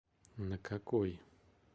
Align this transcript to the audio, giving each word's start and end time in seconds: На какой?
На 0.37 0.57
какой? 0.57 1.19